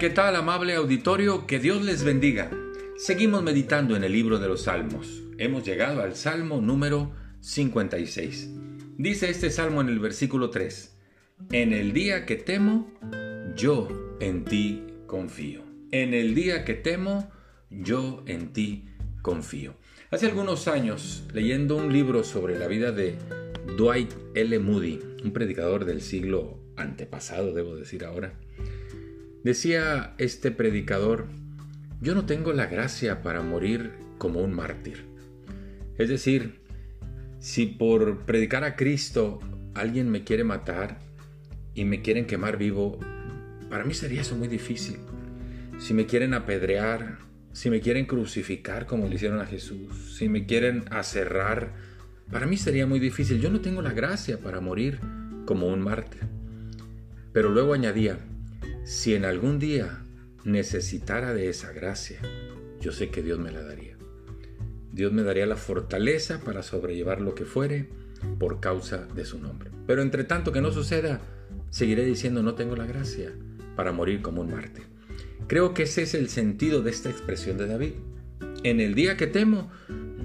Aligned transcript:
¿qué 0.00 0.08
tal 0.08 0.36
amable 0.36 0.74
auditorio? 0.74 1.46
Que 1.46 1.58
Dios 1.58 1.84
les 1.84 2.04
bendiga. 2.04 2.50
Seguimos 2.96 3.42
meditando 3.42 3.96
en 3.96 4.04
el 4.04 4.12
libro 4.12 4.38
de 4.38 4.48
los 4.48 4.62
Salmos. 4.62 5.22
Hemos 5.36 5.62
llegado 5.62 6.00
al 6.00 6.16
Salmo 6.16 6.62
número 6.62 7.12
56. 7.40 8.50
Dice 8.96 9.28
este 9.28 9.50
Salmo 9.50 9.82
en 9.82 9.90
el 9.90 9.98
versículo 9.98 10.48
3. 10.48 10.96
En 11.52 11.74
el 11.74 11.92
día 11.92 12.24
que 12.24 12.36
temo, 12.36 12.90
yo 13.54 13.88
en 14.20 14.44
ti 14.46 14.86
confío. 15.06 15.62
En 15.90 16.14
el 16.14 16.34
día 16.34 16.64
que 16.64 16.74
temo, 16.74 17.30
yo 17.68 18.22
en 18.26 18.54
ti 18.54 18.86
confío. 19.20 19.74
Hace 20.10 20.26
algunos 20.26 20.66
años, 20.66 21.24
leyendo 21.34 21.76
un 21.76 21.92
libro 21.92 22.24
sobre 22.24 22.58
la 22.58 22.68
vida 22.68 22.90
de 22.90 23.16
Dwight 23.76 24.14
L. 24.34 24.58
Moody, 24.60 24.98
un 25.22 25.32
predicador 25.32 25.84
del 25.84 26.00
siglo 26.00 26.58
antepasado, 26.76 27.52
debo 27.52 27.76
decir 27.76 28.06
ahora, 28.06 28.32
Decía 29.42 30.14
este 30.18 30.50
predicador, 30.50 31.26
yo 32.02 32.14
no 32.14 32.26
tengo 32.26 32.52
la 32.52 32.66
gracia 32.66 33.22
para 33.22 33.40
morir 33.40 33.92
como 34.18 34.40
un 34.40 34.52
mártir. 34.52 35.06
Es 35.96 36.10
decir, 36.10 36.60
si 37.38 37.64
por 37.64 38.26
predicar 38.26 38.64
a 38.64 38.76
Cristo 38.76 39.38
alguien 39.74 40.10
me 40.10 40.24
quiere 40.24 40.44
matar 40.44 40.98
y 41.74 41.86
me 41.86 42.02
quieren 42.02 42.26
quemar 42.26 42.58
vivo, 42.58 42.98
para 43.70 43.84
mí 43.84 43.94
sería 43.94 44.20
eso 44.20 44.36
muy 44.36 44.48
difícil. 44.48 44.98
Si 45.78 45.94
me 45.94 46.04
quieren 46.04 46.34
apedrear, 46.34 47.18
si 47.52 47.70
me 47.70 47.80
quieren 47.80 48.04
crucificar 48.04 48.84
como 48.84 49.08
le 49.08 49.14
hicieron 49.14 49.40
a 49.40 49.46
Jesús, 49.46 50.16
si 50.18 50.28
me 50.28 50.44
quieren 50.44 50.84
aserrar, 50.90 51.72
para 52.30 52.46
mí 52.46 52.58
sería 52.58 52.86
muy 52.86 53.00
difícil. 53.00 53.40
Yo 53.40 53.50
no 53.50 53.60
tengo 53.60 53.80
la 53.80 53.92
gracia 53.92 54.38
para 54.38 54.60
morir 54.60 55.00
como 55.46 55.66
un 55.68 55.80
mártir. 55.80 56.20
Pero 57.32 57.48
luego 57.48 57.72
añadía, 57.72 58.18
si 58.90 59.14
en 59.14 59.24
algún 59.24 59.60
día 59.60 60.02
necesitara 60.42 61.32
de 61.32 61.48
esa 61.48 61.70
gracia, 61.70 62.18
yo 62.80 62.90
sé 62.90 63.08
que 63.08 63.22
Dios 63.22 63.38
me 63.38 63.52
la 63.52 63.62
daría. 63.62 63.96
Dios 64.92 65.12
me 65.12 65.22
daría 65.22 65.46
la 65.46 65.54
fortaleza 65.54 66.40
para 66.40 66.64
sobrellevar 66.64 67.20
lo 67.20 67.36
que 67.36 67.44
fuere 67.44 67.88
por 68.40 68.58
causa 68.58 69.06
de 69.14 69.24
su 69.24 69.38
nombre. 69.38 69.70
Pero 69.86 70.02
entre 70.02 70.24
tanto 70.24 70.50
que 70.50 70.60
no 70.60 70.72
suceda, 70.72 71.20
seguiré 71.70 72.04
diciendo 72.04 72.42
no 72.42 72.56
tengo 72.56 72.74
la 72.74 72.84
gracia 72.84 73.30
para 73.76 73.92
morir 73.92 74.22
como 74.22 74.40
un 74.40 74.50
mártir. 74.50 74.86
Creo 75.46 75.72
que 75.72 75.84
ese 75.84 76.02
es 76.02 76.14
el 76.14 76.28
sentido 76.28 76.82
de 76.82 76.90
esta 76.90 77.10
expresión 77.10 77.58
de 77.58 77.68
David. 77.68 77.92
En 78.64 78.80
el 78.80 78.96
día 78.96 79.16
que 79.16 79.28
temo, 79.28 79.70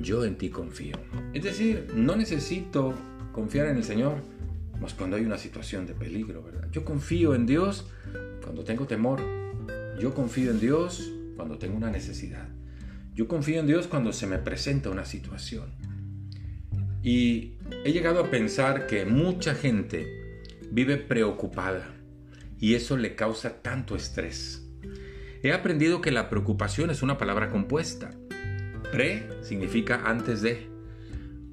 yo 0.00 0.24
en 0.24 0.36
ti 0.36 0.50
confío. 0.50 1.00
Es 1.34 1.42
decir, 1.42 1.88
no 1.96 2.14
necesito 2.14 2.94
confiar 3.32 3.66
en 3.66 3.78
el 3.78 3.84
Señor 3.84 4.18
más 4.82 4.94
cuando 4.94 5.16
hay 5.16 5.24
una 5.24 5.38
situación 5.38 5.86
de 5.86 5.94
peligro, 5.94 6.42
¿verdad? 6.42 6.68
Yo 6.72 6.84
confío 6.84 7.34
en 7.34 7.46
Dios 7.46 7.88
cuando 8.42 8.64
tengo 8.64 8.86
temor. 8.86 9.20
Yo 9.98 10.12
confío 10.12 10.50
en 10.50 10.60
Dios 10.60 11.10
cuando 11.36 11.58
tengo 11.58 11.76
una 11.76 11.90
necesidad. 11.90 12.48
Yo 13.14 13.28
confío 13.28 13.60
en 13.60 13.66
Dios 13.66 13.86
cuando 13.86 14.12
se 14.12 14.26
me 14.26 14.38
presenta 14.38 14.90
una 14.90 15.04
situación. 15.04 15.72
Y 17.02 17.54
he 17.84 17.92
llegado 17.92 18.20
a 18.20 18.30
pensar 18.30 18.86
que 18.86 19.04
mucha 19.06 19.54
gente 19.54 20.42
vive 20.70 20.96
preocupada 20.96 21.94
y 22.58 22.74
eso 22.74 22.96
le 22.96 23.14
causa 23.14 23.62
tanto 23.62 23.96
estrés. 23.96 24.66
He 25.42 25.52
aprendido 25.52 26.00
que 26.00 26.12
la 26.12 26.30
preocupación 26.30 26.90
es 26.90 27.02
una 27.02 27.18
palabra 27.18 27.50
compuesta. 27.50 28.10
Pre 28.92 29.28
significa 29.42 30.02
antes 30.04 30.42
de. 30.42 30.68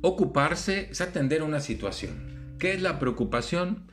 Ocuparse 0.02 0.88
es 0.92 1.02
atender 1.02 1.44
una 1.44 1.60
situación. 1.60 2.39
¿Qué 2.60 2.74
es 2.74 2.82
la 2.82 3.00
preocupación? 3.00 3.86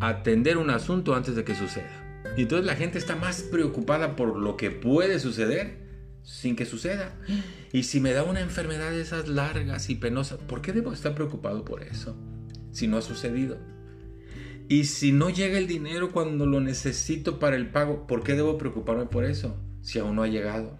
Atender 0.00 0.58
un 0.58 0.70
asunto 0.70 1.14
antes 1.14 1.36
de 1.36 1.44
que 1.44 1.54
suceda. 1.54 2.24
Y 2.36 2.42
entonces 2.42 2.66
la 2.66 2.74
gente 2.74 2.98
está 2.98 3.14
más 3.14 3.42
preocupada 3.42 4.16
por 4.16 4.36
lo 4.36 4.56
que 4.56 4.72
puede 4.72 5.20
suceder 5.20 5.78
sin 6.24 6.56
que 6.56 6.66
suceda. 6.66 7.14
Y 7.72 7.84
si 7.84 8.00
me 8.00 8.12
da 8.12 8.24
una 8.24 8.40
enfermedad 8.40 8.90
de 8.90 9.00
esas 9.00 9.28
largas 9.28 9.90
y 9.90 9.94
penosas, 9.94 10.38
¿por 10.38 10.60
qué 10.60 10.72
debo 10.72 10.92
estar 10.92 11.14
preocupado 11.14 11.64
por 11.64 11.84
eso? 11.84 12.16
Si 12.72 12.88
no 12.88 12.98
ha 12.98 13.02
sucedido. 13.02 13.58
Y 14.68 14.84
si 14.84 15.12
no 15.12 15.30
llega 15.30 15.58
el 15.58 15.68
dinero 15.68 16.10
cuando 16.10 16.46
lo 16.46 16.60
necesito 16.60 17.38
para 17.38 17.56
el 17.56 17.70
pago, 17.70 18.08
¿por 18.08 18.24
qué 18.24 18.34
debo 18.34 18.58
preocuparme 18.58 19.06
por 19.06 19.24
eso? 19.24 19.56
Si 19.82 20.00
aún 20.00 20.16
no 20.16 20.24
ha 20.24 20.28
llegado. 20.28 20.78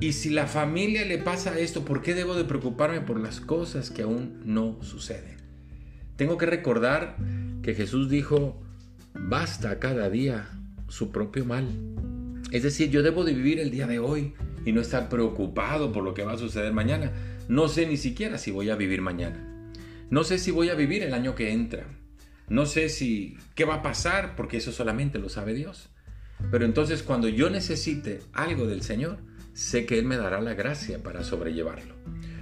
Y 0.00 0.12
si 0.12 0.30
la 0.30 0.46
familia 0.46 1.04
le 1.04 1.18
pasa 1.18 1.58
esto, 1.58 1.84
¿por 1.84 2.02
qué 2.02 2.14
debo 2.14 2.34
de 2.34 2.44
preocuparme 2.44 3.00
por 3.00 3.18
las 3.18 3.40
cosas 3.40 3.90
que 3.90 4.02
aún 4.02 4.40
no 4.44 4.78
suceden? 4.82 5.47
Tengo 6.18 6.36
que 6.36 6.46
recordar 6.46 7.14
que 7.62 7.74
Jesús 7.74 8.10
dijo, 8.10 8.60
basta 9.14 9.78
cada 9.78 10.10
día 10.10 10.48
su 10.88 11.12
propio 11.12 11.44
mal. 11.44 11.68
Es 12.50 12.64
decir, 12.64 12.90
yo 12.90 13.04
debo 13.04 13.22
de 13.22 13.34
vivir 13.34 13.60
el 13.60 13.70
día 13.70 13.86
de 13.86 14.00
hoy 14.00 14.34
y 14.64 14.72
no 14.72 14.80
estar 14.80 15.08
preocupado 15.08 15.92
por 15.92 16.02
lo 16.02 16.14
que 16.14 16.24
va 16.24 16.32
a 16.32 16.36
suceder 16.36 16.72
mañana. 16.72 17.12
No 17.46 17.68
sé 17.68 17.86
ni 17.86 17.96
siquiera 17.96 18.36
si 18.36 18.50
voy 18.50 18.68
a 18.68 18.74
vivir 18.74 19.00
mañana. 19.00 19.70
No 20.10 20.24
sé 20.24 20.40
si 20.40 20.50
voy 20.50 20.70
a 20.70 20.74
vivir 20.74 21.04
el 21.04 21.14
año 21.14 21.36
que 21.36 21.52
entra. 21.52 21.86
No 22.48 22.66
sé 22.66 22.88
si 22.88 23.36
qué 23.54 23.64
va 23.64 23.74
a 23.74 23.82
pasar 23.82 24.34
porque 24.34 24.56
eso 24.56 24.72
solamente 24.72 25.20
lo 25.20 25.28
sabe 25.28 25.54
Dios. 25.54 25.88
Pero 26.50 26.64
entonces 26.64 27.04
cuando 27.04 27.28
yo 27.28 27.48
necesite 27.48 28.22
algo 28.32 28.66
del 28.66 28.82
Señor, 28.82 29.18
sé 29.52 29.86
que 29.86 30.00
Él 30.00 30.04
me 30.04 30.16
dará 30.16 30.40
la 30.40 30.54
gracia 30.54 31.00
para 31.00 31.22
sobrellevarlo. 31.22 31.94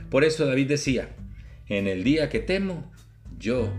Por 0.09 0.25
eso 0.25 0.47
David 0.47 0.69
decía, 0.69 1.15
en 1.69 1.87
el 1.89 2.05
día 2.05 2.31
que 2.31 2.41
temo, 2.41 2.91
yo 3.39 3.73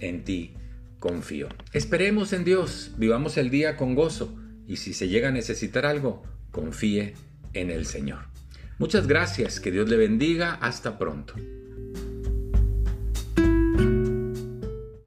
en 0.00 0.24
ti 0.24 0.54
confío. 0.98 1.48
Esperemos 1.72 2.32
en 2.32 2.44
Dios, 2.44 2.92
vivamos 2.96 3.36
el 3.36 3.50
día 3.50 3.76
con 3.76 3.94
gozo 3.94 4.34
y 4.66 4.76
si 4.76 4.94
se 4.94 5.08
llega 5.08 5.28
a 5.28 5.32
necesitar 5.32 5.86
algo, 5.86 6.22
confíe 6.50 7.14
en 7.52 7.70
el 7.70 7.86
Señor. 7.86 8.26
Muchas 8.78 9.06
gracias, 9.06 9.60
que 9.60 9.70
Dios 9.70 9.88
le 9.88 9.96
bendiga, 9.96 10.54
hasta 10.54 10.98
pronto. 10.98 11.34